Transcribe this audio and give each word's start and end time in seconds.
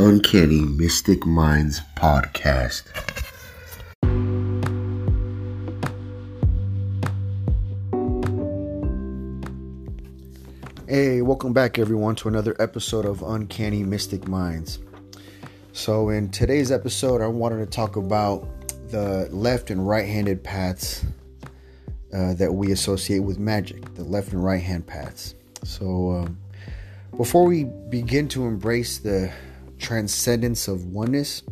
Uncanny 0.00 0.60
Mystic 0.62 1.26
Minds 1.26 1.82
podcast. 1.94 2.84
Hey, 10.88 11.20
welcome 11.20 11.52
back 11.52 11.78
everyone 11.78 12.14
to 12.14 12.28
another 12.28 12.56
episode 12.58 13.04
of 13.04 13.20
Uncanny 13.20 13.82
Mystic 13.82 14.26
Minds. 14.26 14.78
So, 15.74 16.08
in 16.08 16.30
today's 16.30 16.72
episode, 16.72 17.20
I 17.20 17.26
wanted 17.26 17.58
to 17.58 17.66
talk 17.66 17.96
about 17.96 18.48
the 18.88 19.28
left 19.30 19.68
and 19.70 19.86
right 19.86 20.08
handed 20.08 20.42
paths 20.42 21.04
uh, 22.14 22.32
that 22.32 22.54
we 22.54 22.72
associate 22.72 23.18
with 23.18 23.38
magic, 23.38 23.94
the 23.96 24.04
left 24.04 24.32
and 24.32 24.42
right 24.42 24.62
hand 24.62 24.86
paths. 24.86 25.34
So, 25.62 26.12
um, 26.12 26.38
before 27.18 27.44
we 27.44 27.64
begin 27.90 28.28
to 28.28 28.46
embrace 28.46 28.96
the 28.96 29.30
transcendence 29.80 30.68
of 30.68 30.86
oneness, 30.86 31.42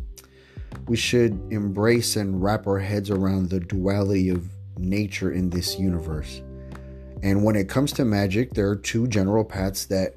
we 0.87 0.95
should 0.95 1.33
embrace 1.51 2.15
and 2.15 2.41
wrap 2.41 2.67
our 2.67 2.79
heads 2.79 3.09
around 3.09 3.49
the 3.49 3.59
duality 3.59 4.29
of 4.29 4.47
nature 4.77 5.31
in 5.31 5.49
this 5.49 5.77
universe. 5.77 6.41
And 7.21 7.43
when 7.43 7.55
it 7.55 7.67
comes 7.67 7.91
to 7.93 8.05
magic, 8.05 8.53
there 8.53 8.69
are 8.69 8.75
two 8.75 9.07
general 9.07 9.43
paths 9.43 9.85
that 9.87 10.13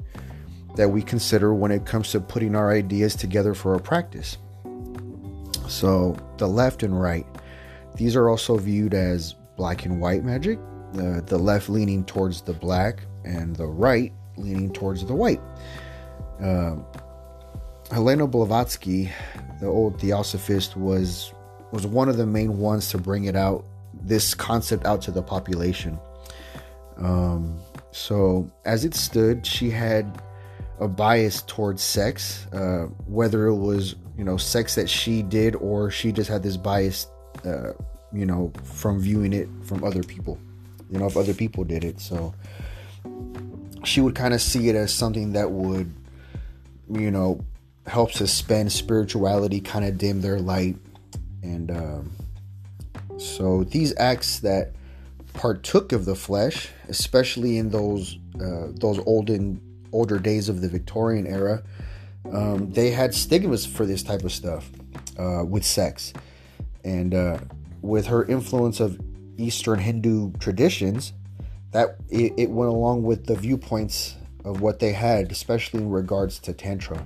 that 0.77 0.89
we 0.89 1.03
consider 1.03 1.53
when 1.53 1.71
it 1.71 1.85
comes 1.85 2.11
to 2.13 2.21
putting 2.21 2.57
our 2.57 2.73
ideas 2.73 3.15
together 3.15 3.53
for 3.53 3.75
a 3.75 3.79
practice. 3.79 4.39
So, 5.69 6.17
the 6.39 6.49
left 6.49 6.83
and 6.83 6.99
right. 6.99 7.27
These 7.97 8.17
are 8.17 8.31
also 8.31 8.57
viewed 8.57 8.95
as 8.95 9.35
black 9.59 9.85
and 9.85 10.01
white 10.01 10.25
magic, 10.25 10.59
uh, 10.95 11.21
the 11.21 11.39
left 11.39 11.69
leaning 11.69 12.05
towards 12.05 12.41
the 12.41 12.55
black 12.55 13.05
and 13.25 13.55
the 13.55 13.67
right 13.67 14.15
leaning 14.39 14.73
towards 14.73 15.05
the 15.05 15.15
white. 15.15 15.41
Uh, 16.43 16.77
Helena 17.93 18.27
Blavatsky, 18.27 19.11
the 19.61 19.67
old 19.67 20.01
theosophist, 20.01 20.77
was 20.79 21.35
was 21.73 21.87
one 21.87 22.09
of 22.09 22.17
the 22.17 22.27
main 22.27 22.59
ones 22.59 22.89
to 22.91 22.99
bring 22.99 23.25
it 23.25 23.37
out, 23.37 23.65
this 24.03 24.34
concept 24.34 24.87
out 24.87 25.03
to 25.03 25.11
the 25.11 25.23
population. 25.23 25.99
Um, 26.97 27.59
so 27.91 28.51
as 28.65 28.87
it 28.87 28.95
stood, 28.95 29.47
she 29.47 29.69
had 29.69 30.23
a 30.81 30.89
bias 30.89 31.43
towards 31.43 31.83
sex, 31.83 32.47
uh, 32.53 32.87
whether 33.07 33.47
it 33.47 33.57
was 33.57 33.95
you 34.17 34.25
know 34.25 34.39
sex 34.39 34.75
that 34.77 34.89
she 34.89 35.23
did 35.23 35.55
or 35.56 35.91
she 35.91 36.12
just 36.12 36.31
had 36.31 36.43
this 36.43 36.56
bias, 36.56 37.09
uh, 37.45 37.73
you 38.11 38.25
know, 38.25 38.53
from 38.65 39.01
viewing 39.01 39.34
it 39.34 39.51
from 39.65 39.84
other 39.84 40.03
people. 40.03 40.39
You 40.91 40.99
know, 40.99 41.06
if 41.06 41.17
other 41.19 41.34
people 41.34 41.62
did 41.65 41.84
it, 41.84 42.01
so 42.01 42.34
she 43.84 44.01
would 44.01 44.15
kind 44.15 44.33
of 44.33 44.41
see 44.41 44.71
it 44.71 44.77
as 44.77 44.95
something 44.95 45.33
that 45.33 45.50
would, 45.50 45.93
you 46.91 47.11
know, 47.11 47.45
help 47.87 48.12
suspend 48.12 48.72
spirituality, 48.72 49.60
kind 49.60 49.84
of 49.84 49.98
dim 49.98 50.20
their 50.20 50.38
light. 50.38 50.76
And 51.43 51.70
um, 51.70 52.12
so 53.19 53.65
these 53.65 53.94
acts 53.98 54.41
that 54.41 54.72
partook 55.34 55.92
of 55.92 56.04
the 56.04 56.15
flesh, 56.15 56.69
especially 56.88 57.59
in 57.59 57.71
those 57.71 58.19
uh, 58.37 58.69
those 58.75 58.98
olden 59.00 59.60
older 59.92 60.19
days 60.19 60.48
of 60.48 60.60
the 60.60 60.69
Victorian 60.69 61.26
era, 61.26 61.62
um, 62.32 62.71
they 62.71 62.91
had 62.91 63.15
stigmas 63.15 63.66
for 63.66 63.84
this 63.84 64.03
type 64.03 64.22
of 64.22 64.32
stuff 64.32 64.71
uh, 65.19 65.44
with 65.44 65.65
sex, 65.65 66.12
and 66.84 67.15
uh, 67.15 67.38
with 67.81 68.06
her 68.06 68.25
influence 68.25 68.81
of 68.81 69.00
Eastern 69.37 69.78
Hindu 69.78 70.32
traditions, 70.38 71.12
that 71.72 71.97
it, 72.09 72.32
it 72.37 72.50
went 72.50 72.71
along 72.71 73.03
with 73.03 73.26
the 73.26 73.34
viewpoints 73.34 74.16
of 74.44 74.60
what 74.60 74.78
they 74.78 74.92
had, 74.92 75.32
especially 75.32 75.81
in 75.81 75.91
regards 75.91 76.38
to 76.41 76.53
tantra 76.53 77.04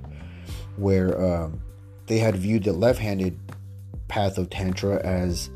where 0.77 1.21
um, 1.21 1.61
they 2.07 2.19
had 2.19 2.37
viewed 2.37 2.65
the 2.65 2.73
left-handed 2.73 3.39
path 4.09 4.39
of 4.39 4.51
tantra 4.51 5.05
as 5.05 5.51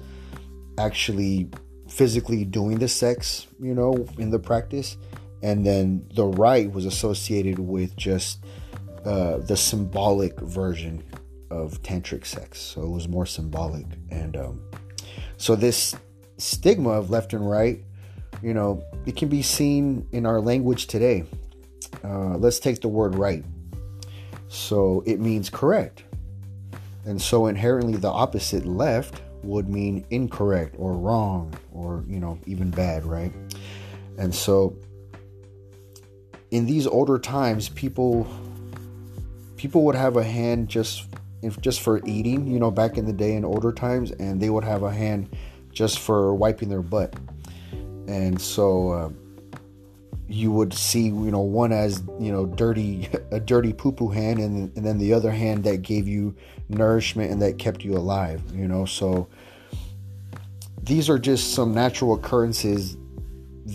actually 0.78 1.48
physically 1.88 2.44
doing 2.44 2.78
the 2.78 2.88
sex, 2.88 3.46
you 3.60 3.74
know, 3.74 4.06
in 4.18 4.30
the 4.30 4.38
practice, 4.38 4.96
and 5.42 5.64
then 5.64 6.06
the 6.14 6.24
right 6.24 6.70
was 6.72 6.86
associated 6.86 7.58
with 7.58 7.96
just 7.96 8.44
uh, 9.04 9.38
the 9.38 9.56
symbolic 9.56 10.38
version 10.40 11.02
of 11.50 11.82
tantric 11.82 12.24
sex. 12.24 12.60
So 12.60 12.82
it 12.82 12.90
was 12.90 13.08
more 13.08 13.26
symbolic, 13.26 13.86
and 14.10 14.36
um, 14.36 14.60
so 15.36 15.56
this 15.56 15.96
stigma 16.38 16.90
of 16.90 17.10
left 17.10 17.32
and 17.32 17.48
right, 17.48 17.82
you 18.42 18.54
know, 18.54 18.82
it 19.06 19.16
can 19.16 19.28
be 19.28 19.42
seen 19.42 20.06
in 20.12 20.26
our 20.26 20.40
language 20.40 20.86
today. 20.86 21.24
Uh, 22.04 22.36
let's 22.36 22.58
take 22.58 22.80
the 22.80 22.88
word 22.88 23.14
right. 23.14 23.44
So 24.50 25.04
it 25.06 25.20
means 25.20 25.48
correct. 25.48 26.02
And 27.04 27.22
so 27.22 27.46
inherently 27.46 27.96
the 27.96 28.10
opposite 28.10 28.66
left 28.66 29.22
would 29.44 29.68
mean 29.68 30.04
incorrect 30.10 30.74
or 30.76 30.94
wrong 30.94 31.54
or, 31.72 32.04
you 32.08 32.18
know, 32.18 32.36
even 32.46 32.68
bad, 32.70 33.06
right? 33.06 33.32
And 34.18 34.34
so 34.34 34.76
in 36.50 36.66
these 36.66 36.88
older 36.88 37.16
times, 37.16 37.68
people 37.68 38.26
people 39.56 39.84
would 39.84 39.94
have 39.94 40.16
a 40.16 40.24
hand 40.24 40.68
just 40.68 41.06
just 41.60 41.80
for 41.80 42.04
eating, 42.04 42.48
you 42.48 42.58
know, 42.58 42.72
back 42.72 42.98
in 42.98 43.06
the 43.06 43.12
day 43.12 43.34
in 43.34 43.44
older 43.44 43.72
times, 43.72 44.10
and 44.10 44.42
they 44.42 44.50
would 44.50 44.64
have 44.64 44.82
a 44.82 44.92
hand 44.92 45.30
just 45.72 46.00
for 46.00 46.34
wiping 46.34 46.68
their 46.68 46.82
butt. 46.82 47.14
And 48.08 48.40
so 48.40 48.90
uh, 48.90 49.10
you 50.30 50.52
would 50.52 50.72
see 50.72 51.06
you 51.06 51.30
know 51.30 51.40
one 51.40 51.72
as 51.72 52.02
you 52.20 52.30
know 52.30 52.46
dirty 52.46 53.08
a 53.32 53.40
dirty 53.40 53.72
poo 53.72 53.90
poo 53.90 54.08
hand 54.08 54.38
and, 54.38 54.74
and 54.76 54.86
then 54.86 54.98
the 54.98 55.12
other 55.12 55.30
hand 55.30 55.64
that 55.64 55.82
gave 55.82 56.06
you 56.06 56.34
nourishment 56.68 57.32
and 57.32 57.42
that 57.42 57.58
kept 57.58 57.84
you 57.84 57.96
alive 57.96 58.40
you 58.54 58.68
know? 58.68 58.84
So 58.84 59.28
these 60.82 61.10
are 61.10 61.18
just 61.18 61.54
some 61.54 61.74
natural 61.74 62.14
occurrences 62.14 62.96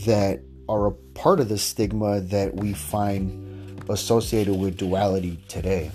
that 0.05 0.41
are 0.67 0.87
a 0.87 0.91
part 0.91 1.39
of 1.39 1.49
the 1.49 1.57
stigma 1.57 2.21
that 2.21 2.55
we 2.55 2.73
find 2.73 3.83
associated 3.89 4.55
with 4.55 4.77
duality 4.77 5.39
today. 5.47 5.91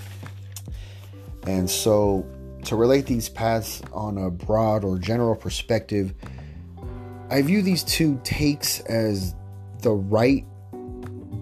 And 1.47 1.69
so 1.69 2.25
to 2.65 2.77
relate 2.77 3.07
these 3.07 3.29
paths 3.29 3.83
on 3.93 4.19
a 4.19 4.31
broad 4.31 4.85
or 4.85 4.99
general 4.99 5.35
perspective 5.35 6.13
i 7.31 7.41
view 7.41 7.63
these 7.63 7.83
two 7.85 8.21
takes 8.23 8.81
as 8.81 9.35
the 9.81 9.93
right 9.93 10.45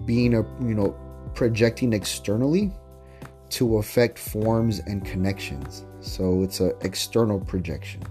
being 0.05 0.33
a 0.33 0.41
you 0.61 0.73
know 0.73 0.95
projecting 1.35 1.93
externally 1.93 2.71
to 3.49 3.77
affect 3.77 4.17
forms 4.17 4.79
and 4.79 5.05
connections. 5.05 5.85
So 6.01 6.43
it's 6.43 6.59
an 6.59 6.73
external 6.81 7.39
projection. 7.39 8.03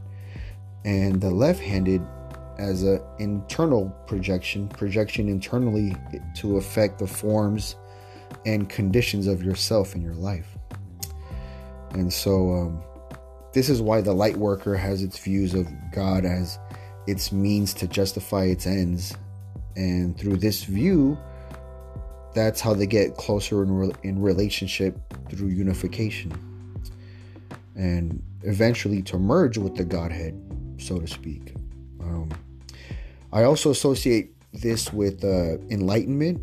And 0.84 1.20
the 1.20 1.30
left-handed 1.30 2.02
as 2.58 2.82
an 2.82 3.00
internal 3.18 3.90
projection 4.06 4.68
projection 4.68 5.28
internally 5.28 5.94
to 6.36 6.56
affect 6.56 6.98
the 6.98 7.06
forms 7.06 7.76
and 8.46 8.68
conditions 8.68 9.26
of 9.26 9.42
yourself 9.42 9.94
in 9.94 10.02
your 10.02 10.14
life. 10.14 10.56
And 11.92 12.12
so 12.12 12.52
um, 12.52 12.82
this 13.52 13.68
is 13.68 13.80
why 13.80 14.00
the 14.00 14.12
light 14.12 14.36
worker 14.36 14.76
has 14.76 15.02
its 15.02 15.18
views 15.18 15.54
of 15.54 15.66
god 15.92 16.24
as 16.24 16.58
its 17.06 17.32
means 17.32 17.72
to 17.74 17.86
justify 17.86 18.44
its 18.44 18.66
ends 18.66 19.14
and 19.78 20.18
through 20.18 20.36
this 20.36 20.64
view 20.64 21.16
that's 22.34 22.60
how 22.60 22.74
they 22.74 22.86
get 22.86 23.16
closer 23.16 23.62
in, 23.62 23.70
re- 23.70 23.94
in 24.02 24.20
relationship 24.20 24.98
through 25.30 25.48
unification 25.48 26.32
and 27.76 28.22
eventually 28.42 29.00
to 29.00 29.18
merge 29.18 29.56
with 29.56 29.76
the 29.76 29.84
godhead 29.84 30.34
so 30.78 30.98
to 30.98 31.06
speak. 31.06 31.54
Um, 32.00 32.28
i 33.32 33.44
also 33.44 33.70
associate 33.70 34.32
this 34.52 34.92
with 34.92 35.24
uh, 35.24 35.58
enlightenment 35.70 36.40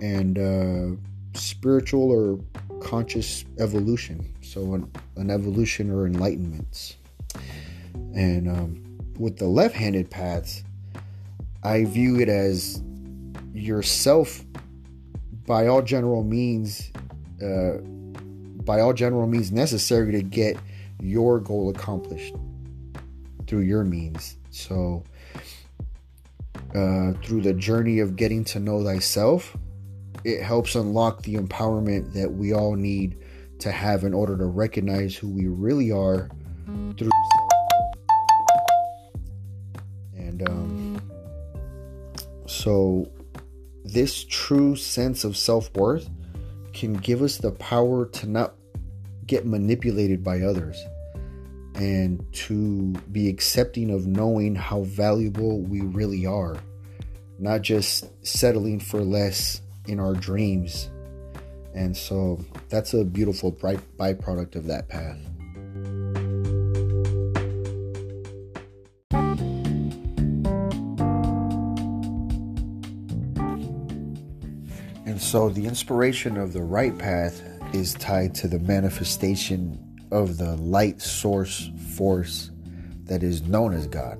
and 0.00 0.38
uh, 0.38 0.96
spiritual 1.38 2.10
or 2.10 2.40
conscious 2.80 3.44
evolution 3.60 4.34
so 4.42 4.74
an, 4.74 4.90
an 5.16 5.30
evolution 5.30 5.88
or 5.88 6.06
enlightenment 6.06 6.96
and 8.14 8.48
um, 8.48 8.98
with 9.18 9.38
the 9.38 9.46
left-handed 9.46 10.10
paths 10.10 10.64
i 11.62 11.84
view 11.84 12.20
it 12.20 12.28
as 12.28 12.82
yourself 13.54 14.44
by 15.46 15.66
all 15.66 15.82
general 15.82 16.22
means, 16.22 16.90
uh, 17.42 17.78
by 18.64 18.80
all 18.80 18.92
general 18.92 19.26
means 19.26 19.50
necessary 19.52 20.12
to 20.12 20.22
get 20.22 20.56
your 21.00 21.40
goal 21.40 21.68
accomplished 21.70 22.34
through 23.46 23.60
your 23.60 23.84
means. 23.84 24.36
So, 24.50 25.04
uh, 26.74 27.12
through 27.22 27.42
the 27.42 27.54
journey 27.54 27.98
of 27.98 28.16
getting 28.16 28.44
to 28.44 28.60
know 28.60 28.84
thyself, 28.84 29.56
it 30.24 30.42
helps 30.42 30.74
unlock 30.74 31.22
the 31.22 31.34
empowerment 31.34 32.12
that 32.12 32.32
we 32.32 32.54
all 32.54 32.76
need 32.76 33.18
to 33.58 33.72
have 33.72 34.04
in 34.04 34.14
order 34.14 34.36
to 34.36 34.46
recognize 34.46 35.16
who 35.16 35.28
we 35.28 35.48
really 35.48 35.90
are 35.90 36.30
through. 36.96 37.10
And 40.16 40.48
um, 40.48 40.71
so 42.62 43.10
this 43.84 44.22
true 44.22 44.76
sense 44.76 45.24
of 45.24 45.36
self 45.36 45.74
worth 45.74 46.08
can 46.72 46.92
give 46.92 47.20
us 47.20 47.38
the 47.38 47.50
power 47.50 48.06
to 48.06 48.28
not 48.28 48.54
get 49.26 49.44
manipulated 49.44 50.22
by 50.22 50.42
others 50.42 50.80
and 51.74 52.24
to 52.32 52.92
be 53.10 53.28
accepting 53.28 53.90
of 53.90 54.06
knowing 54.06 54.54
how 54.54 54.82
valuable 54.82 55.60
we 55.62 55.80
really 55.80 56.24
are, 56.24 56.56
not 57.40 57.62
just 57.62 58.04
settling 58.24 58.78
for 58.78 59.00
less 59.00 59.60
in 59.88 59.98
our 59.98 60.14
dreams. 60.14 60.88
And 61.74 61.96
so 61.96 62.38
that's 62.68 62.94
a 62.94 63.04
beautiful 63.04 63.50
byproduct 63.50 64.54
of 64.54 64.66
that 64.66 64.88
path. 64.88 65.18
So 75.32 75.48
the 75.48 75.64
inspiration 75.64 76.36
of 76.36 76.52
the 76.52 76.60
right 76.60 76.98
path 76.98 77.42
is 77.72 77.94
tied 77.94 78.34
to 78.34 78.46
the 78.46 78.58
manifestation 78.58 79.78
of 80.10 80.36
the 80.36 80.56
light 80.56 81.00
source 81.00 81.70
force 81.96 82.50
that 83.04 83.22
is 83.22 83.40
known 83.40 83.72
as 83.72 83.86
God. 83.86 84.18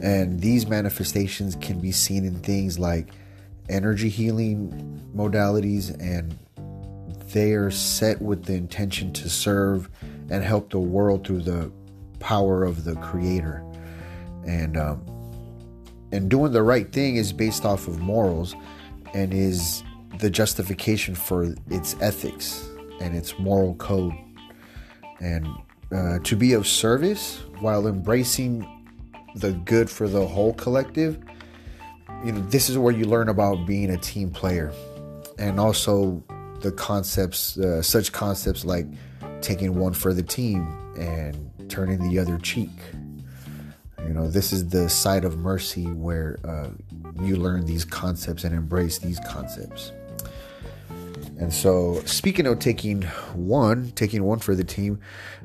And 0.00 0.40
these 0.40 0.66
manifestations 0.66 1.54
can 1.56 1.80
be 1.80 1.92
seen 1.92 2.24
in 2.24 2.36
things 2.36 2.78
like 2.78 3.10
energy 3.68 4.08
healing 4.08 5.02
modalities, 5.14 5.94
and 6.00 6.38
they 7.34 7.52
are 7.52 7.70
set 7.70 8.22
with 8.22 8.46
the 8.46 8.54
intention 8.54 9.12
to 9.12 9.28
serve 9.28 9.90
and 10.30 10.42
help 10.42 10.70
the 10.70 10.80
world 10.80 11.26
through 11.26 11.42
the 11.42 11.70
power 12.20 12.64
of 12.64 12.84
the 12.84 12.94
Creator. 12.94 13.62
And 14.46 14.78
um, 14.78 15.04
and 16.10 16.30
doing 16.30 16.52
the 16.52 16.62
right 16.62 16.90
thing 16.90 17.16
is 17.16 17.34
based 17.34 17.66
off 17.66 17.86
of 17.86 18.00
morals 18.00 18.54
and 19.14 19.32
is 19.32 19.82
the 20.18 20.30
justification 20.30 21.14
for 21.14 21.54
its 21.68 21.96
ethics 22.00 22.68
and 23.00 23.16
its 23.16 23.38
moral 23.38 23.74
code. 23.76 24.14
And 25.20 25.46
uh, 25.92 26.18
to 26.20 26.36
be 26.36 26.52
of 26.52 26.66
service 26.66 27.42
while 27.60 27.86
embracing 27.86 28.66
the 29.34 29.52
good 29.52 29.88
for 29.88 30.08
the 30.08 30.26
whole 30.26 30.54
collective, 30.54 31.18
you 32.24 32.32
know, 32.32 32.40
this 32.48 32.68
is 32.68 32.76
where 32.78 32.92
you 32.92 33.04
learn 33.04 33.28
about 33.28 33.66
being 33.66 33.90
a 33.90 33.98
team 33.98 34.30
player 34.30 34.72
and 35.38 35.60
also 35.60 36.22
the 36.60 36.72
concepts, 36.72 37.56
uh, 37.58 37.80
such 37.80 38.12
concepts 38.12 38.64
like 38.64 38.86
taking 39.40 39.76
one 39.76 39.92
for 39.92 40.12
the 40.12 40.22
team 40.22 40.66
and 40.98 41.50
turning 41.68 42.08
the 42.10 42.18
other 42.18 42.38
cheek. 42.38 42.70
You 44.06 44.14
know, 44.14 44.28
this 44.28 44.52
is 44.52 44.68
the 44.68 44.88
side 44.88 45.24
of 45.24 45.38
mercy 45.38 45.84
where 45.84 46.38
uh, 46.44 46.68
you 47.22 47.36
learn 47.36 47.64
these 47.66 47.84
concepts 47.84 48.44
and 48.44 48.54
embrace 48.54 48.98
these 48.98 49.20
concepts. 49.28 49.92
And 51.38 51.52
so, 51.52 52.00
speaking 52.04 52.46
of 52.46 52.58
taking 52.58 53.02
one, 53.34 53.92
taking 53.92 54.24
one 54.24 54.40
for 54.40 54.54
the 54.54 54.64
team, 54.64 54.98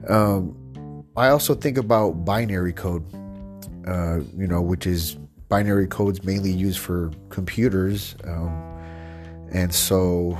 um, 0.09 1.05
I 1.15 1.27
also 1.27 1.53
think 1.53 1.77
about 1.77 2.25
binary 2.25 2.73
code, 2.73 3.03
uh, 3.87 4.21
you 4.35 4.47
know, 4.47 4.61
which 4.61 4.87
is 4.87 5.15
binary 5.49 5.87
codes 5.87 6.23
mainly 6.23 6.51
used 6.51 6.79
for 6.79 7.11
computers. 7.29 8.15
Um, 8.23 8.49
and 9.51 9.71
so, 9.71 10.37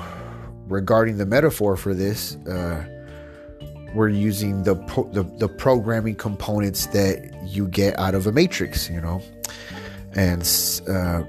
regarding 0.68 1.18
the 1.18 1.26
metaphor 1.28 1.78
for 1.78 1.94
this, 1.94 2.36
uh, 2.48 2.84
we're 3.94 4.10
using 4.10 4.64
the, 4.64 4.76
pro- 4.76 5.08
the 5.12 5.22
the 5.38 5.48
programming 5.48 6.16
components 6.16 6.88
that 6.88 7.32
you 7.46 7.68
get 7.68 7.98
out 8.00 8.16
of 8.16 8.26
a 8.26 8.32
matrix, 8.32 8.90
you 8.90 9.00
know, 9.00 9.22
and 10.16 10.42
uh, 10.88 11.24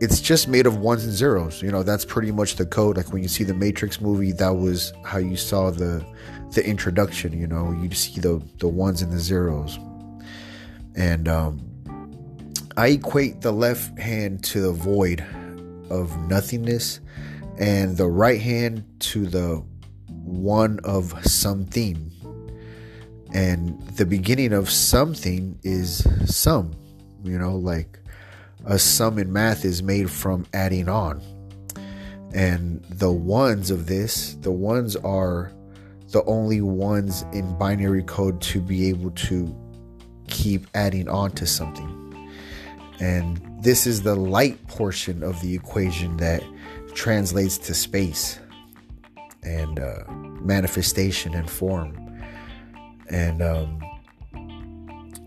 it's 0.00 0.20
just 0.20 0.48
made 0.48 0.66
of 0.66 0.78
ones 0.78 1.04
and 1.04 1.12
zeros. 1.12 1.62
You 1.62 1.70
know, 1.70 1.82
that's 1.82 2.04
pretty 2.04 2.30
much 2.30 2.56
the 2.56 2.66
code. 2.66 2.96
Like 2.96 3.12
when 3.12 3.22
you 3.22 3.28
see 3.28 3.44
the 3.44 3.54
Matrix 3.54 4.00
movie, 4.00 4.32
that 4.32 4.54
was 4.54 4.92
how 5.04 5.18
you 5.18 5.36
saw 5.36 5.70
the 5.70 6.04
the 6.52 6.66
introduction. 6.66 7.38
You 7.38 7.46
know, 7.46 7.72
you 7.72 7.90
see 7.92 8.20
the 8.20 8.42
the 8.58 8.68
ones 8.68 9.02
and 9.02 9.12
the 9.12 9.18
zeros, 9.18 9.78
and 10.94 11.28
um, 11.28 11.60
I 12.76 12.88
equate 12.88 13.40
the 13.40 13.52
left 13.52 13.98
hand 13.98 14.44
to 14.44 14.60
the 14.60 14.72
void 14.72 15.24
of 15.90 16.16
nothingness, 16.28 17.00
and 17.58 17.96
the 17.96 18.06
right 18.06 18.40
hand 18.40 18.84
to 19.00 19.26
the 19.26 19.62
one 20.06 20.80
of 20.84 21.14
something. 21.24 22.12
And 23.34 23.78
the 23.88 24.06
beginning 24.06 24.54
of 24.54 24.70
something 24.70 25.58
is 25.62 26.06
some, 26.24 26.72
you 27.22 27.38
know, 27.38 27.56
like 27.56 27.98
a 28.66 28.78
sum 28.78 29.18
in 29.18 29.32
math 29.32 29.64
is 29.64 29.82
made 29.82 30.10
from 30.10 30.46
adding 30.52 30.88
on. 30.88 31.22
And 32.34 32.84
the 32.84 33.12
ones 33.12 33.70
of 33.70 33.86
this, 33.86 34.34
the 34.40 34.52
ones 34.52 34.96
are 34.96 35.52
the 36.10 36.24
only 36.24 36.60
ones 36.60 37.24
in 37.32 37.56
binary 37.58 38.02
code 38.02 38.40
to 38.40 38.60
be 38.60 38.88
able 38.88 39.10
to 39.12 39.54
keep 40.28 40.66
adding 40.74 41.08
on 41.08 41.30
to 41.32 41.46
something. 41.46 41.94
And 43.00 43.40
this 43.62 43.86
is 43.86 44.02
the 44.02 44.16
light 44.16 44.66
portion 44.68 45.22
of 45.22 45.40
the 45.40 45.54
equation 45.54 46.16
that 46.18 46.42
translates 46.94 47.58
to 47.58 47.74
space 47.74 48.38
and 49.42 49.78
uh, 49.78 50.04
manifestation 50.40 51.34
and 51.34 51.48
form. 51.48 51.96
And 53.08 53.42
um, 53.42 53.80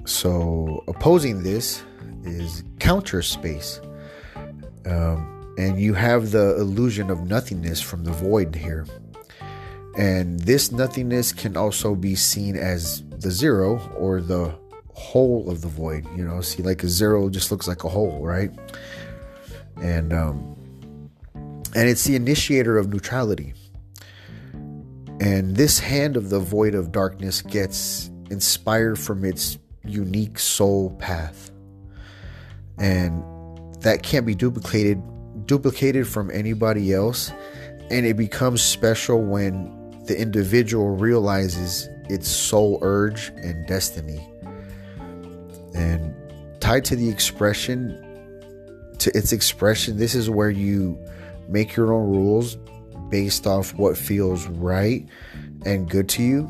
so 0.06 0.84
opposing 0.88 1.44
this 1.44 1.84
is 2.24 2.64
counter 2.80 3.22
space. 3.22 3.80
Um, 4.86 5.56
and 5.58 5.80
you 5.80 5.94
have 5.94 6.32
the 6.32 6.56
illusion 6.58 7.10
of 7.10 7.28
nothingness 7.28 7.82
from 7.82 8.04
the 8.04 8.12
void 8.12 8.56
here. 8.56 8.86
And 9.98 10.40
this 10.40 10.72
nothingness 10.72 11.34
can 11.34 11.58
also 11.58 11.96
be 11.96 12.16
seen 12.16 12.56
as 12.56 13.04
the 13.10 13.30
zero 13.30 13.80
or 13.98 14.22
the 14.22 14.56
hole 14.94 15.50
of 15.50 15.62
the 15.62 15.68
void. 15.68 16.06
You 16.16 16.24
know, 16.24 16.42
see, 16.42 16.64
like 16.64 16.84
a 16.84 16.88
zero 16.88 17.30
just 17.30 17.52
looks 17.52 17.68
like 17.68 17.84
a 17.84 17.90
hole, 17.90 18.26
right? 18.26 18.52
And 19.82 20.14
um, 20.14 20.56
and 21.76 21.90
it's 21.90 22.06
the 22.06 22.16
initiator 22.16 22.78
of 22.78 22.90
neutrality. 22.90 23.54
And 24.54 25.56
this 25.56 25.80
hand 25.80 26.18
of 26.18 26.30
the 26.30 26.40
void 26.40 26.74
of 26.74 26.92
darkness 26.92 27.42
gets 27.42 28.10
inspired 28.32 28.98
from 28.98 29.24
its 29.24 29.60
unique 29.84 30.40
soul 30.40 30.92
path 31.00 31.51
and 32.82 33.24
that 33.82 34.02
can't 34.02 34.26
be 34.26 34.36
duplicated 34.36 35.02
duplicated 35.46 36.08
from 36.08 36.32
anybody 36.32 36.94
else. 36.94 37.32
And 37.90 38.06
it 38.06 38.18
becomes 38.18 38.62
special 38.62 39.22
when 39.22 40.04
the 40.06 40.20
individual 40.20 40.90
realizes 40.90 41.88
its 42.10 42.28
soul 42.28 42.80
urge 42.82 43.30
and 43.38 43.68
destiny. 43.68 44.28
And 45.76 46.14
tied 46.60 46.86
to 46.86 46.96
the 46.96 47.10
expression 47.10 48.08
to 49.00 49.16
its 49.18 49.32
expression 49.32 49.98
this 49.98 50.14
is 50.14 50.30
where 50.30 50.52
you 50.52 50.98
make 51.50 51.76
your 51.76 51.92
own 51.92 52.10
rules 52.10 52.56
based 53.10 53.48
off 53.48 53.74
what 53.76 53.98
feels 53.98 54.48
right 54.48 55.08
and 55.66 55.90
good 55.90 56.10
to 56.10 56.24
you. 56.24 56.50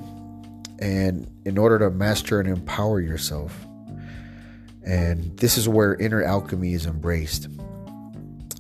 And 0.80 1.30
in 1.46 1.58
order 1.58 1.80
to 1.80 1.90
master 1.90 2.40
and 2.40 2.48
empower 2.48 3.02
yourself 3.02 3.66
and 4.86 5.38
this 5.38 5.58
is 5.58 5.68
where 5.68 5.96
inner 5.96 6.24
alchemy 6.24 6.74
is 6.74 6.86
embraced. 6.86 7.48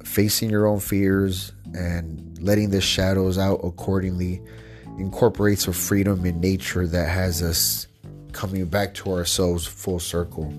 Facing 0.04 0.50
your 0.50 0.68
own 0.68 0.80
fears 0.80 1.52
and 1.74 2.38
letting 2.42 2.70
the 2.70 2.82
shadows 2.82 3.38
out 3.38 3.62
accordingly 3.64 4.42
incorporates 4.98 5.68
a 5.68 5.74
freedom 5.74 6.26
in 6.26 6.40
nature 6.40 6.86
that 6.86 7.08
has 7.08 7.42
us 7.42 7.88
coming 8.34 8.66
back 8.66 8.94
to 8.94 9.12
ourselves 9.12 9.66
full 9.66 10.00
circle. 10.00 10.54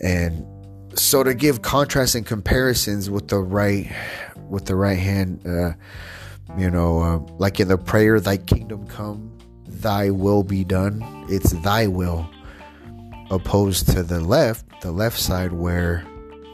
And 0.00 0.46
so 0.98 1.22
to 1.22 1.34
give 1.34 1.62
contrast 1.62 2.14
and 2.14 2.26
comparisons 2.26 3.10
with 3.10 3.28
the 3.28 3.38
right 3.38 3.90
with 4.48 4.66
the 4.66 4.76
right 4.76 4.98
hand 4.98 5.44
uh, 5.46 5.72
you 6.56 6.70
know 6.70 7.00
uh, 7.00 7.18
like 7.38 7.58
in 7.60 7.68
the 7.68 7.78
prayer 7.78 8.20
thy 8.20 8.36
kingdom 8.36 8.86
come 8.86 9.36
thy 9.66 10.10
will 10.10 10.42
be 10.42 10.64
done 10.64 11.02
it's 11.28 11.50
thy 11.62 11.86
will 11.86 12.28
opposed 13.34 13.90
to 13.90 14.02
the 14.02 14.20
left, 14.20 14.64
the 14.80 14.92
left 14.92 15.18
side 15.18 15.52
where 15.52 16.06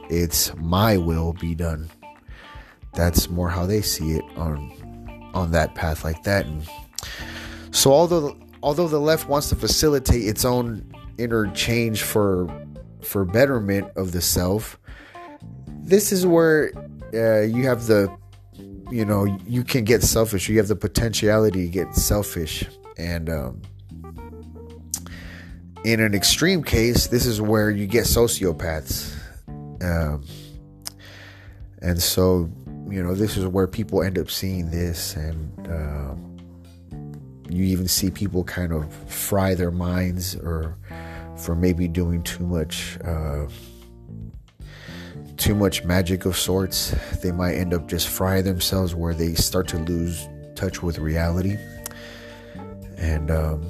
it's 0.09 0.55
my 0.57 0.97
will 0.97 1.33
be 1.35 1.55
done. 1.55 1.91
That's 2.95 3.29
more 3.29 3.49
how 3.49 3.67
they 3.67 3.83
see 3.83 4.13
it 4.13 4.25
on 4.37 5.31
on 5.35 5.53
that 5.53 5.75
path 5.75 6.05
like 6.05 6.23
that. 6.25 6.47
And 6.47 6.69
so 7.71 7.93
although 7.93 8.37
although 8.63 8.89
the 8.89 9.01
left 9.01 9.29
wants 9.29 9.49
to 9.51 9.57
facilitate 9.57 10.27
its 10.27 10.45
own 10.45 10.85
interchange 11.19 12.03
for 12.03 12.49
for 13.03 13.25
betterment 13.25 13.91
of 13.97 14.13
the 14.13 14.21
self, 14.21 14.79
this 15.69 16.13
is 16.13 16.27
where 16.27 16.73
uh, 17.15 17.43
you 17.43 17.65
have 17.65 17.87
the 17.87 18.15
you 18.91 19.05
know 19.05 19.25
you 19.47 19.63
can 19.63 19.85
get 19.85 20.03
selfish. 20.03 20.49
You 20.49 20.59
have 20.59 20.69
the 20.69 20.77
potentiality 20.77 21.67
to 21.67 21.71
get 21.71 21.95
selfish, 21.95 22.65
and 22.97 23.31
um, 23.31 23.63
in 25.85 26.01
an 26.01 26.15
extreme 26.15 26.63
case, 26.63 27.07
this 27.07 27.27
is 27.27 27.41
where 27.41 27.71
you 27.71 27.87
get 27.87 28.05
sociopaths. 28.05 29.17
Um, 29.83 30.25
and 31.81 32.01
so, 32.01 32.51
you 32.89 33.03
know, 33.03 33.15
this 33.15 33.37
is 33.37 33.47
where 33.47 33.67
people 33.67 34.03
end 34.03 34.19
up 34.19 34.31
seeing 34.31 34.71
this. 34.71 35.17
And, 35.17 35.67
uh, 35.67 36.15
you 37.51 37.65
even 37.65 37.89
see 37.89 38.11
people 38.11 38.45
kind 38.45 38.73
of 38.73 38.93
fry 39.11 39.55
their 39.55 39.71
minds 39.71 40.37
or 40.37 40.77
for 41.37 41.55
maybe 41.55 41.89
doing 41.89 42.23
too 42.23 42.47
much 42.47 42.99
uh, 43.05 43.47
too 45.37 45.55
much 45.55 45.85
magic 45.85 46.27
of 46.27 46.37
sorts 46.37 46.95
they 47.23 47.33
might 47.33 47.55
end 47.55 47.75
up 47.75 47.89
just 47.89 48.09
frying 48.09 48.45
themselves 48.45 48.95
where 48.95 49.15
they 49.15 49.35
start 49.35 49.67
to 49.67 49.79
lose 49.79 50.29
touch 50.55 50.83
with 50.83 50.99
reality 50.99 51.57
and 52.99 53.31
um, 53.31 53.65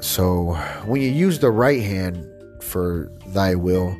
so 0.00 0.54
when 0.86 1.00
you 1.00 1.08
use 1.08 1.38
the 1.38 1.50
right 1.50 1.82
hand 1.82 2.26
for 2.62 3.10
thy 3.28 3.54
will 3.54 3.96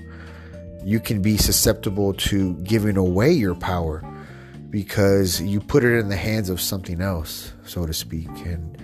you 0.84 1.00
can 1.00 1.20
be 1.20 1.36
susceptible 1.36 2.14
to 2.14 2.54
giving 2.56 2.96
away 2.96 3.32
your 3.32 3.54
power 3.54 4.02
because 4.70 5.40
you 5.40 5.60
put 5.60 5.84
it 5.84 5.98
in 5.98 6.08
the 6.08 6.16
hands 6.16 6.48
of 6.48 6.60
something 6.60 7.00
else, 7.00 7.52
so 7.64 7.86
to 7.86 7.92
speak. 7.92 8.28
And 8.46 8.78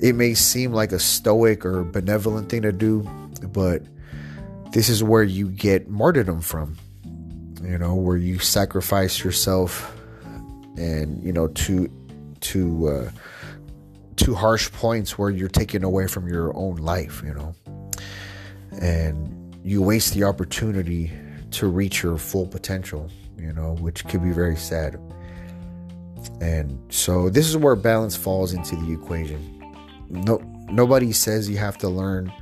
it 0.00 0.14
may 0.14 0.34
seem 0.34 0.72
like 0.72 0.92
a 0.92 0.98
stoic 0.98 1.64
or 1.64 1.84
benevolent 1.84 2.48
thing 2.48 2.62
to 2.62 2.72
do, 2.72 3.02
but 3.52 3.82
this 4.72 4.88
is 4.88 5.02
where 5.02 5.22
you 5.22 5.48
get 5.48 5.88
martyrdom 5.88 6.40
from, 6.40 6.76
you 7.62 7.76
know, 7.78 7.94
where 7.94 8.16
you 8.16 8.38
sacrifice 8.38 9.22
yourself 9.22 9.94
and, 10.76 11.22
you 11.22 11.32
know, 11.32 11.48
to, 11.48 11.90
to, 12.40 12.88
uh, 12.88 13.10
to 14.16 14.34
harsh 14.34 14.70
points 14.72 15.18
where 15.18 15.30
you're 15.30 15.48
taken 15.48 15.84
away 15.84 16.06
from 16.06 16.28
your 16.28 16.56
own 16.56 16.76
life, 16.76 17.22
you 17.24 17.34
know, 17.34 17.54
and 18.80 19.56
you 19.64 19.82
waste 19.82 20.14
the 20.14 20.24
opportunity 20.24 21.12
to 21.50 21.68
reach 21.68 22.02
your 22.02 22.16
full 22.16 22.46
potential, 22.46 23.10
you 23.38 23.52
know, 23.52 23.74
which 23.80 24.04
could 24.06 24.22
be 24.22 24.30
very 24.30 24.56
sad. 24.56 24.98
And 26.40 26.78
so 26.92 27.28
this 27.28 27.46
is 27.46 27.56
where 27.56 27.76
balance 27.76 28.16
falls 28.16 28.52
into 28.52 28.76
the 28.76 28.92
equation. 28.92 29.52
No 30.08 30.38
nobody 30.68 31.12
says 31.12 31.48
you 31.48 31.58
have 31.58 31.78
to 31.78 31.88
learn, 31.88 32.32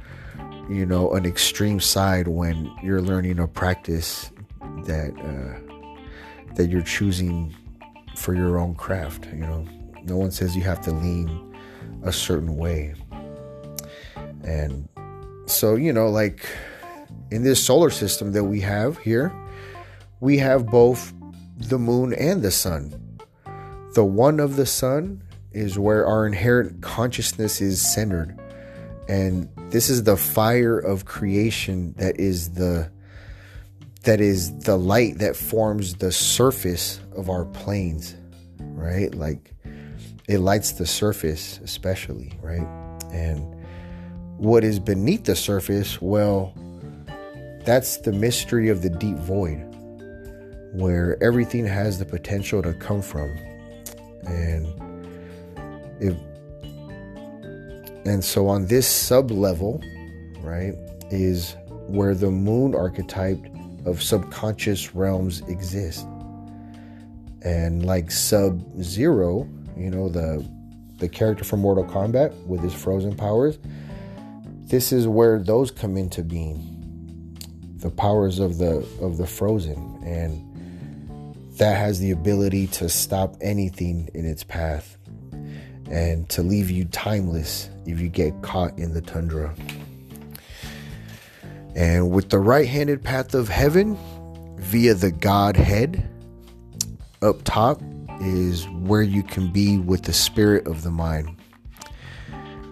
you 0.69 0.87
know, 0.87 1.13
an 1.13 1.27
extreme 1.27 1.81
side 1.81 2.29
when 2.29 2.73
you're 2.83 3.03
learning 3.03 3.39
a 3.39 3.49
practice 3.49 4.31
that 4.85 5.13
uh, 5.19 6.55
that 6.55 6.69
you're 6.69 6.83
choosing 6.83 7.55
for 8.17 8.35
your 8.35 8.59
own 8.59 8.75
craft, 8.75 9.27
you 9.27 9.41
know. 9.41 9.67
No 10.05 10.17
one 10.17 10.31
says 10.31 10.55
you 10.55 10.63
have 10.63 10.83
to 10.83 10.93
lean 10.93 11.54
a 12.05 12.13
certain 12.13 12.57
way. 12.57 12.95
And 14.45 14.89
so, 15.47 15.75
you 15.75 15.93
know, 15.93 16.09
like 16.09 16.47
in 17.31 17.43
this 17.43 17.65
solar 17.65 17.91
system 17.91 18.33
that 18.33 18.45
we 18.45 18.61
have 18.61 18.99
here, 18.99 19.33
we 20.21 20.39
have 20.39 20.67
both 20.67 21.13
the 21.57 21.79
moon 21.79 22.15
and 22.15 22.43
the 22.43 22.51
sun. 22.51 23.19
The 23.95 24.05
one 24.05 24.41
of 24.41 24.57
the 24.57 24.67
sun 24.67 25.23
is 25.53 25.79
where 25.79 26.07
our 26.07 26.27
inherent 26.27 26.83
consciousness 26.83 27.61
is 27.61 27.81
centered. 27.81 28.39
And 29.09 29.49
this 29.71 29.89
is 29.89 30.05
the 30.05 30.17
fire 30.17 30.79
of 30.79 31.05
creation 31.05 31.95
that 31.99 32.19
is 32.19 32.51
the 32.51 32.91
that 34.03 34.21
is 34.21 34.59
the 34.59 34.77
light 34.77 35.19
that 35.19 35.35
forms 35.35 35.95
the 35.95 36.13
surface 36.13 37.01
of 37.17 37.31
our 37.31 37.47
planes, 37.47 38.15
right? 38.59 39.15
Like 39.15 39.55
it 40.29 40.39
lights 40.39 40.73
the 40.73 40.87
surface 40.87 41.61
especially, 41.63 42.33
right? 42.41 42.67
And 43.13 43.55
what 44.39 44.65
is 44.65 44.79
beneath 44.79 45.25
the 45.25 45.37
surface, 45.37 46.01
well, 46.01 46.55
that's 47.65 47.99
the 47.99 48.13
mystery 48.13 48.69
of 48.69 48.83
the 48.83 48.91
deep 48.91 49.17
void 49.17 49.59
where 50.75 51.23
everything 51.23 51.65
has 51.65 51.99
the 51.99 52.05
potential 52.05 52.61
to 52.63 52.75
come 52.75 53.01
from 53.01 53.31
and 54.27 54.67
if 56.01 56.17
and 58.05 58.25
so 58.25 58.49
on 58.49 58.67
this 58.67 58.87
sub 58.87 59.31
level 59.31 59.81
right 60.41 60.75
is 61.11 61.57
where 61.87 62.15
the 62.15 62.31
moon 62.31 62.75
archetype 62.75 63.39
of 63.87 64.03
subconscious 64.03 64.95
realms 64.95 65.43
exist 65.49 66.07
and 67.43 67.87
like 67.87 68.11
sub 68.11 68.61
zero 68.83 69.49
you 69.77 69.91
know 69.91 70.09
the 70.09 70.47
the 70.99 71.09
character 71.09 71.45
from 71.45 71.61
mortal 71.61 71.85
kombat 71.85 72.35
with 72.47 72.61
his 72.61 72.75
frozen 72.75 73.17
powers 73.17 73.59
this 74.67 74.93
is 74.93 75.07
where 75.07 75.39
those 75.39 75.71
come 75.71 75.97
into 75.97 76.23
being 76.23 76.71
the 77.77 77.91
powers 77.91 78.39
of 78.39 78.59
the 78.59 78.87
of 79.01 79.19
the 79.19 79.27
frozen 79.27 80.01
and 80.05 80.55
that 81.59 81.77
has 81.77 82.01
the 82.01 82.11
ability 82.11 82.67
to 82.67 82.89
stop 82.89 83.37
anything 83.41 84.09
in 84.15 84.27
its 84.27 84.43
path 84.43 84.99
and 85.91 86.29
to 86.29 86.43
leave 86.43 86.71
you 86.71 86.85
timeless 86.87 87.71
if 87.87 88.01
you 88.01 88.09
get 88.09 88.43
caught 88.43 88.77
in 88.79 88.93
the 88.93 89.01
tundra. 89.01 89.55
And 91.77 92.11
with 92.11 92.31
the 92.31 92.39
right 92.39 92.67
handed 92.67 93.03
path 93.03 93.35
of 93.35 93.49
heaven 93.49 93.97
via 94.59 94.95
the 94.95 95.13
Godhead, 95.13 96.09
up 97.23 97.43
top 97.45 97.81
is 98.25 98.69
where 98.69 99.03
you 99.03 99.23
can 99.23 99.53
be 99.53 99.79
with 99.79 100.03
the 100.03 100.13
spirit 100.13 100.67
of 100.67 100.83
the 100.83 100.91
mind. 100.91 101.37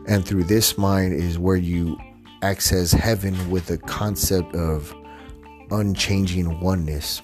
And 0.08 0.24
through 0.26 0.44
this 0.44 0.76
mind 0.76 1.14
is 1.14 1.38
where 1.38 1.56
you 1.56 1.96
access 2.42 2.92
heaven 2.92 3.50
with 3.50 3.66
the 3.66 3.78
concept 3.78 4.54
of 4.54 4.94
unchanging 5.70 6.60
oneness. 6.60 7.22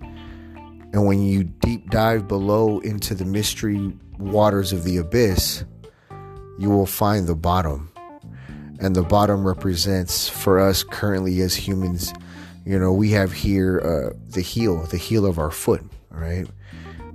And 0.00 1.06
when 1.06 1.22
you 1.22 1.44
deep 1.44 1.90
dive 1.90 2.28
below 2.28 2.78
into 2.80 3.14
the 3.14 3.24
mystery 3.24 3.92
waters 4.18 4.72
of 4.72 4.84
the 4.84 4.98
abyss, 4.98 5.64
you 6.58 6.70
will 6.70 6.86
find 6.86 7.26
the 7.26 7.34
bottom. 7.34 7.90
And 8.80 8.94
the 8.94 9.02
bottom 9.02 9.46
represents 9.46 10.28
for 10.28 10.60
us 10.60 10.82
currently 10.82 11.40
as 11.40 11.54
humans, 11.54 12.12
you 12.64 12.78
know, 12.78 12.92
we 12.92 13.10
have 13.10 13.32
here 13.32 13.80
uh, 13.80 14.16
the 14.30 14.40
heel, 14.40 14.84
the 14.86 14.96
heel 14.96 15.26
of 15.26 15.38
our 15.38 15.50
foot, 15.50 15.82
right? 16.10 16.46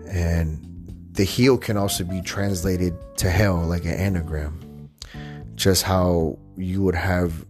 And 0.09 0.69
the 1.11 1.23
heel 1.23 1.57
can 1.57 1.77
also 1.77 2.03
be 2.03 2.21
translated 2.21 2.95
to 3.17 3.29
hell 3.29 3.57
like 3.57 3.83
an 3.83 3.91
anagram, 3.91 4.89
just 5.55 5.83
how 5.83 6.39
you 6.57 6.81
would 6.81 6.95
have 6.95 7.45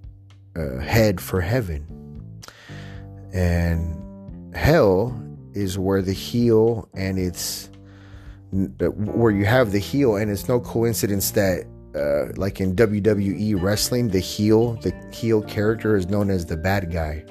a 0.56 0.82
head 0.82 1.22
for 1.22 1.40
heaven. 1.40 1.86
And 3.32 4.56
hell 4.56 5.16
is 5.54 5.78
where 5.78 6.02
the 6.02 6.14
heel 6.14 6.90
and 6.96 7.20
it's 7.20 7.70
where 8.52 9.32
you 9.32 9.46
have 9.46 9.72
the 9.72 9.80
heel 9.80 10.16
and 10.16 10.32
it's 10.32 10.50
no 10.50 10.60
coincidence 10.60 11.32
that 11.32 11.66
uh, 11.96 12.34
like 12.38 12.60
in 12.60 12.76
WWE 12.76 13.62
wrestling 13.62 14.10
the 14.10 14.20
heel 14.20 14.74
the 14.82 14.92
heel 15.12 15.44
character 15.44 15.96
is 15.96 16.08
known 16.08 16.32
as 16.32 16.48
the 16.48 16.58
bad 16.58 16.92
guy 16.92 17.24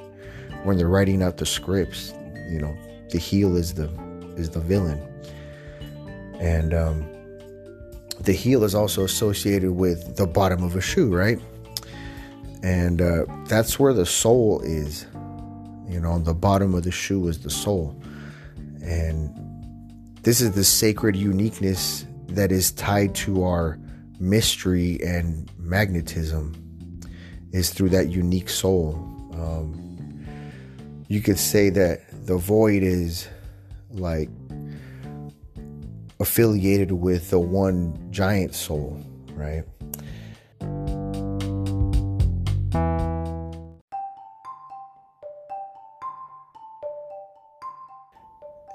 when 0.62 0.76
they're 0.76 0.88
writing 0.88 1.22
out 1.22 1.36
the 1.36 1.46
scripts. 1.46 2.12
You 2.48 2.60
know 2.60 2.78
the 3.10 3.18
heel 3.18 3.56
is 3.56 3.74
the 3.74 3.90
is 4.36 4.50
the 4.50 4.60
villain 4.60 5.07
and 6.38 6.74
um, 6.74 7.06
the 8.20 8.32
heel 8.32 8.64
is 8.64 8.74
also 8.74 9.04
associated 9.04 9.72
with 9.72 10.16
the 10.16 10.26
bottom 10.26 10.62
of 10.62 10.76
a 10.76 10.80
shoe 10.80 11.14
right? 11.14 11.40
And 12.62 13.00
uh, 13.00 13.24
that's 13.46 13.78
where 13.78 13.92
the 13.92 14.06
soul 14.06 14.60
is. 14.62 15.06
You 15.88 16.00
know 16.00 16.18
the 16.18 16.34
bottom 16.34 16.74
of 16.74 16.84
the 16.84 16.90
shoe 16.90 17.28
is 17.28 17.40
the 17.40 17.50
soul. 17.50 18.00
And 18.82 19.34
this 20.22 20.40
is 20.40 20.52
the 20.52 20.64
sacred 20.64 21.16
uniqueness 21.16 22.04
that 22.28 22.52
is 22.52 22.72
tied 22.72 23.14
to 23.14 23.44
our 23.44 23.78
mystery 24.20 24.98
and 25.02 25.50
magnetism, 25.58 26.54
is 27.52 27.70
through 27.70 27.90
that 27.90 28.10
unique 28.10 28.48
soul. 28.48 28.94
Um, 29.32 30.26
you 31.08 31.20
could 31.22 31.38
say 31.38 31.70
that 31.70 32.26
the 32.26 32.36
void 32.36 32.82
is 32.82 33.28
like 33.90 34.28
affiliated 36.20 36.92
with 36.92 37.30
the 37.30 37.38
one 37.38 38.08
giant 38.10 38.54
soul, 38.54 39.00
right? 39.34 39.64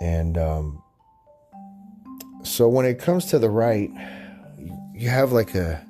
And 0.01 0.37
um, 0.37 0.83
so 2.43 2.67
when 2.67 2.85
it 2.85 2.99
comes 2.99 3.25
to 3.27 3.39
the 3.39 3.49
right, 3.49 3.89
you 4.93 5.09
have 5.09 5.31
like 5.31 5.55
a 5.55 5.85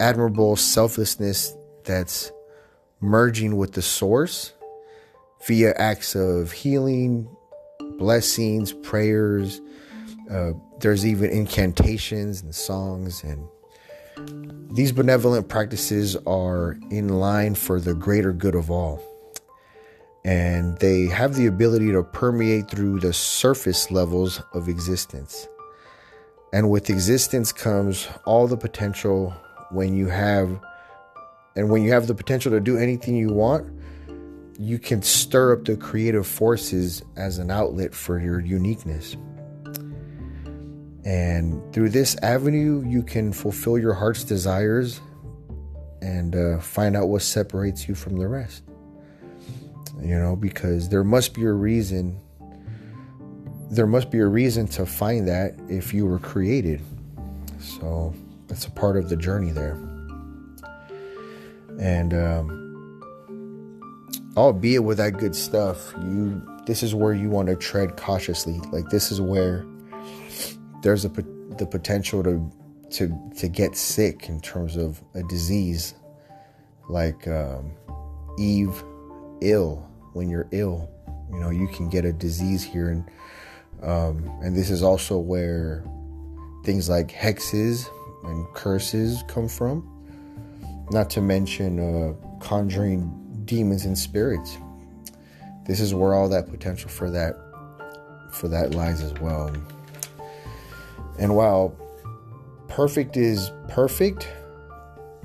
admirable 0.00 0.56
selflessness 0.56 1.54
that's 1.84 2.30
merging 3.00 3.56
with 3.56 3.72
the 3.72 3.82
source 3.82 4.52
via 5.46 5.72
acts 5.74 6.14
of 6.14 6.52
healing, 6.52 7.28
blessings, 7.98 8.72
prayers. 8.72 9.60
Uh, 10.30 10.52
there's 10.80 11.06
even 11.06 11.30
incantations 11.30 12.42
and 12.42 12.54
songs, 12.54 13.22
and 13.24 13.46
these 14.76 14.92
benevolent 14.92 15.48
practices 15.48 16.16
are 16.26 16.78
in 16.90 17.08
line 17.08 17.54
for 17.54 17.80
the 17.80 17.94
greater 17.94 18.32
good 18.32 18.54
of 18.54 18.70
all 18.70 19.02
and 20.26 20.76
they 20.78 21.06
have 21.06 21.36
the 21.36 21.46
ability 21.46 21.92
to 21.92 22.02
permeate 22.02 22.68
through 22.68 22.98
the 22.98 23.12
surface 23.12 23.92
levels 23.92 24.42
of 24.54 24.68
existence. 24.68 25.46
And 26.52 26.68
with 26.68 26.90
existence 26.90 27.52
comes 27.52 28.08
all 28.24 28.48
the 28.48 28.56
potential 28.56 29.32
when 29.70 29.96
you 29.96 30.08
have 30.08 30.60
and 31.54 31.70
when 31.70 31.82
you 31.82 31.92
have 31.92 32.08
the 32.08 32.14
potential 32.14 32.50
to 32.50 32.60
do 32.60 32.76
anything 32.76 33.16
you 33.16 33.28
want, 33.28 33.72
you 34.58 34.78
can 34.80 35.00
stir 35.00 35.52
up 35.52 35.64
the 35.64 35.76
creative 35.76 36.26
forces 36.26 37.02
as 37.16 37.38
an 37.38 37.50
outlet 37.50 37.94
for 37.94 38.18
your 38.18 38.40
uniqueness. 38.40 39.16
And 41.06 41.72
through 41.72 41.90
this 41.90 42.16
avenue, 42.20 42.82
you 42.84 43.00
can 43.00 43.32
fulfill 43.32 43.78
your 43.78 43.94
heart's 43.94 44.24
desires 44.24 45.00
and 46.02 46.34
uh, 46.34 46.58
find 46.58 46.96
out 46.96 47.06
what 47.08 47.22
separates 47.22 47.86
you 47.86 47.94
from 47.94 48.18
the 48.18 48.26
rest. 48.26 48.64
You 50.02 50.18
know, 50.18 50.34
because 50.34 50.88
there 50.88 51.04
must 51.04 51.32
be 51.32 51.44
a 51.44 51.52
reason. 51.52 52.18
There 53.70 53.86
must 53.86 54.10
be 54.10 54.18
a 54.18 54.26
reason 54.26 54.66
to 54.68 54.84
find 54.84 55.28
that 55.28 55.54
if 55.68 55.94
you 55.94 56.06
were 56.06 56.18
created. 56.18 56.82
So 57.60 58.12
that's 58.48 58.66
a 58.66 58.70
part 58.72 58.96
of 58.96 59.08
the 59.08 59.16
journey 59.16 59.52
there. 59.52 59.74
And 61.78 62.14
um, 62.14 63.00
albeit 64.36 64.82
with 64.82 64.98
that 64.98 65.18
good 65.18 65.36
stuff, 65.36 65.94
you 65.98 66.42
this 66.66 66.82
is 66.82 66.96
where 66.96 67.14
you 67.14 67.30
want 67.30 67.46
to 67.46 67.54
tread 67.54 67.96
cautiously. 67.96 68.58
Like 68.72 68.88
this 68.88 69.12
is 69.12 69.20
where 69.20 69.64
there's 70.86 71.04
a 71.04 71.08
the 71.08 71.66
potential 71.68 72.22
to 72.22 72.48
to 72.90 73.12
to 73.36 73.48
get 73.48 73.76
sick 73.76 74.28
in 74.28 74.40
terms 74.40 74.76
of 74.76 75.02
a 75.14 75.22
disease 75.24 75.94
like 76.88 77.26
um, 77.26 77.72
Eve 78.38 78.84
ill. 79.40 79.84
When 80.12 80.30
you're 80.30 80.46
ill 80.52 80.88
you 81.32 81.40
know 81.40 81.50
you 81.50 81.66
can 81.66 81.88
get 81.88 82.04
a 82.04 82.12
disease 82.12 82.62
here. 82.62 82.90
And 82.90 83.04
um, 83.82 84.30
and 84.44 84.56
this 84.56 84.70
is 84.70 84.84
also 84.84 85.18
where 85.18 85.84
things 86.64 86.88
like 86.88 87.08
hexes 87.08 87.88
and 88.22 88.46
curses 88.54 89.24
come 89.26 89.48
from. 89.48 89.82
Not 90.92 91.10
to 91.10 91.20
mention 91.20 91.80
uh, 91.80 92.14
conjuring 92.38 93.10
demons 93.44 93.86
and 93.86 93.98
spirits. 93.98 94.56
This 95.66 95.80
is 95.80 95.92
where 95.94 96.14
all 96.14 96.28
that 96.28 96.48
potential 96.48 96.88
for 96.88 97.10
that 97.10 97.34
for 98.30 98.46
that 98.46 98.70
lies 98.70 99.02
as 99.02 99.12
well 99.14 99.52
and 101.18 101.34
while 101.34 101.74
perfect 102.68 103.16
is 103.16 103.50
perfect, 103.68 104.28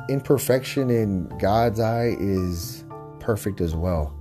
imperfection 0.09 0.89
in 0.89 1.27
God's 1.37 1.79
eye 1.79 2.15
is 2.19 2.83
perfect 3.19 3.61
as 3.61 3.75
well. 3.75 4.17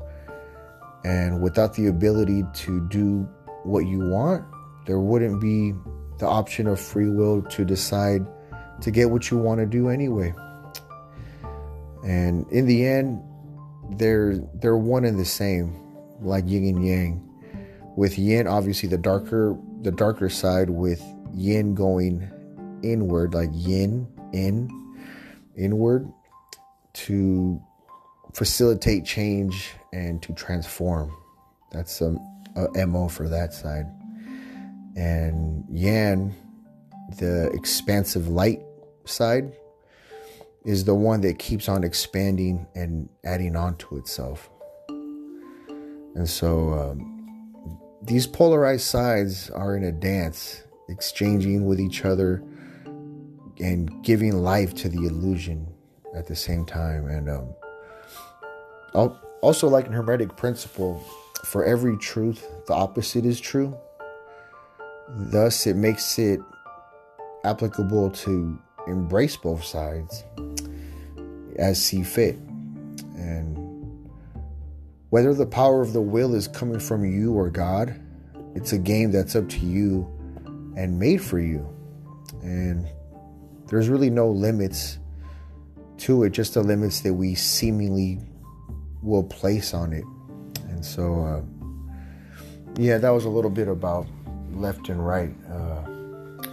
And 1.04 1.40
without 1.40 1.74
the 1.74 1.86
ability 1.86 2.44
to 2.54 2.86
do 2.88 3.28
what 3.64 3.86
you 3.86 4.00
want, 4.00 4.44
there 4.86 5.00
wouldn't 5.00 5.40
be 5.40 5.72
the 6.18 6.26
option 6.26 6.66
of 6.66 6.80
free 6.80 7.08
will 7.08 7.42
to 7.42 7.64
decide 7.64 8.26
to 8.82 8.90
get 8.90 9.10
what 9.10 9.30
you 9.30 9.38
want 9.38 9.60
to 9.60 9.66
do 9.66 9.88
anyway. 9.88 10.34
And 12.04 12.46
in 12.50 12.66
the 12.66 12.86
end, 12.86 13.22
they're 13.96 14.38
they're 14.54 14.76
one 14.76 15.04
and 15.04 15.18
the 15.18 15.24
same, 15.24 15.76
like 16.20 16.44
yin 16.46 16.64
and 16.76 16.86
yang. 16.86 17.26
With 17.96 18.18
yin, 18.18 18.46
obviously 18.46 18.88
the 18.88 18.98
darker 18.98 19.58
the 19.82 19.90
darker 19.90 20.28
side 20.28 20.70
with 20.70 21.02
yin 21.34 21.74
going 21.74 22.30
inward, 22.82 23.34
like 23.34 23.50
yin, 23.52 24.06
in, 24.32 24.70
inward, 25.56 26.10
to 26.92 27.60
facilitate 28.32 29.04
change 29.04 29.72
and 29.92 30.22
to 30.22 30.32
transform. 30.32 31.14
That's 31.70 32.00
a, 32.00 32.16
a 32.56 32.86
MO 32.86 33.08
for 33.08 33.28
that 33.28 33.52
side. 33.52 33.86
And 34.96 35.64
yan, 35.70 36.34
the 37.18 37.50
expansive 37.52 38.28
light 38.28 38.60
side, 39.04 39.52
is 40.64 40.84
the 40.84 40.94
one 40.94 41.22
that 41.22 41.38
keeps 41.38 41.68
on 41.68 41.84
expanding 41.84 42.66
and 42.74 43.08
adding 43.24 43.56
on 43.56 43.76
to 43.76 43.96
itself. 43.96 44.50
And 44.88 46.28
so 46.28 46.72
um, 46.74 47.80
these 48.02 48.26
polarized 48.26 48.84
sides 48.84 49.48
are 49.50 49.76
in 49.76 49.84
a 49.84 49.92
dance 49.92 50.64
exchanging 50.90 51.66
with 51.66 51.80
each 51.80 52.04
other 52.04 52.42
and 53.60 54.02
giving 54.02 54.42
life 54.42 54.74
to 54.74 54.88
the 54.88 55.06
illusion 55.06 55.66
at 56.14 56.26
the 56.26 56.36
same 56.36 56.64
time. 56.64 57.06
And 57.06 57.30
um, 58.94 59.14
also, 59.40 59.68
like 59.68 59.86
an 59.86 59.92
hermetic 59.92 60.36
principle, 60.36 61.02
for 61.44 61.64
every 61.64 61.96
truth, 61.96 62.46
the 62.66 62.74
opposite 62.74 63.24
is 63.24 63.40
true. 63.40 63.76
Thus, 65.08 65.66
it 65.66 65.76
makes 65.76 66.18
it 66.18 66.40
applicable 67.44 68.10
to 68.10 68.58
embrace 68.86 69.36
both 69.36 69.64
sides 69.64 70.24
as 71.56 71.82
see 71.82 72.02
fit. 72.02 72.36
And 73.16 74.10
whether 75.10 75.34
the 75.34 75.46
power 75.46 75.82
of 75.82 75.92
the 75.92 76.00
will 76.00 76.34
is 76.34 76.48
coming 76.48 76.78
from 76.80 77.04
you 77.04 77.32
or 77.34 77.50
God, 77.50 78.00
it's 78.54 78.72
a 78.72 78.78
game 78.78 79.10
that's 79.10 79.36
up 79.36 79.48
to 79.50 79.58
you 79.58 80.08
and 80.80 80.98
made 80.98 81.20
for 81.20 81.38
you. 81.38 81.68
And 82.42 82.88
there's 83.68 83.88
really 83.88 84.10
no 84.10 84.30
limits 84.30 84.98
to 85.98 86.24
it, 86.24 86.30
just 86.30 86.54
the 86.54 86.62
limits 86.62 87.00
that 87.00 87.12
we 87.12 87.34
seemingly 87.34 88.18
will 89.02 89.24
place 89.24 89.74
on 89.74 89.92
it. 89.92 90.04
And 90.70 90.84
so, 90.84 91.20
uh, 91.20 91.42
yeah, 92.76 92.96
that 92.98 93.10
was 93.10 93.26
a 93.26 93.28
little 93.28 93.50
bit 93.50 93.68
about 93.68 94.06
left 94.52 94.88
and 94.88 95.06
right. 95.06 95.34
Uh, 95.50 96.44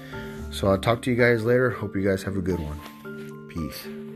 so 0.52 0.68
I'll 0.68 0.78
talk 0.78 1.02
to 1.04 1.12
you 1.12 1.16
guys 1.16 1.44
later. 1.44 1.70
Hope 1.70 1.96
you 1.96 2.04
guys 2.04 2.24
have 2.24 2.36
a 2.36 2.42
good 2.42 2.60
one. 2.60 3.48
Peace. 3.48 4.07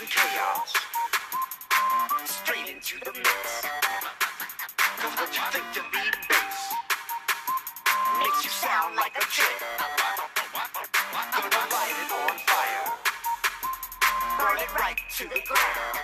Introducing 0.00 0.30
chaos 0.30 0.72
straight 2.24 2.68
into 2.68 2.98
the 3.04 3.12
mix. 3.12 3.66
Cause 4.98 5.14
what 5.18 5.34
you 5.34 5.42
think 5.50 5.64
to 5.74 5.82
be 5.90 6.04
bass 6.28 6.74
makes 8.18 8.44
you 8.44 8.50
sound 8.50 8.94
like 8.96 9.16
a 9.16 9.24
chick. 9.30 9.58
Gonna 11.32 11.64
light 11.74 11.96
it 12.02 12.12
on 12.12 12.38
fire, 12.46 12.92
burn 14.38 14.58
it 14.58 14.74
right 14.74 14.98
to 15.16 15.24
the 15.24 15.40
ground. 15.46 15.98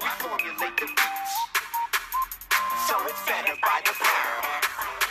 We 0.00 0.08
formulate 0.20 0.76
the 0.76 0.86
beats, 0.86 1.34
so 2.88 2.94
it's 3.06 3.26
better 3.26 3.56
by 3.60 3.80
the 3.84 3.92
pound. 3.92 5.01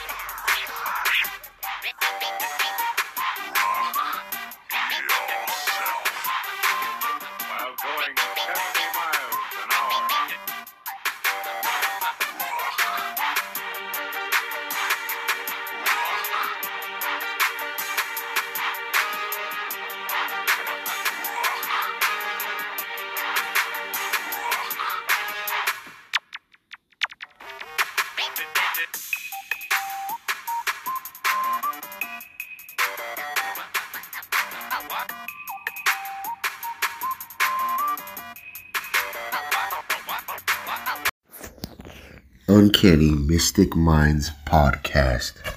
Uncanny 42.83 43.11
Mystic 43.11 43.75
Minds 43.75 44.31
Podcast. 44.43 45.50